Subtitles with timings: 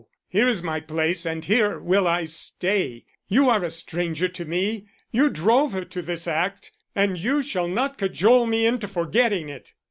[0.27, 3.05] Here is my place and here will I stay.
[3.27, 4.87] You are a stranger to me!
[5.11, 9.73] You drove her to this act, and you shall not cajole me into forgetting it."